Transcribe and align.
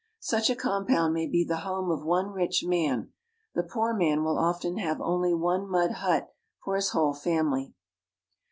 Such 0.23 0.49
a 0.49 0.55
compound 0.55 1.13
may 1.13 1.27
be 1.27 1.43
the 1.45 1.57
home 1.57 1.91
of 1.91 2.03
one 2.03 2.31
rich 2.31 2.63
man. 2.65 3.13
The 3.53 3.61
poor 3.61 3.93
man 3.93 4.23
will 4.23 4.39
often 4.39 4.77
have 4.77 4.99
only 4.99 5.31
one 5.35 5.69
mud 5.69 5.91
hut 5.91 6.33
\ 6.45 6.63
for 6.63 6.73
his 6.75 6.89
whole 6.89 7.13
family. 7.13 7.75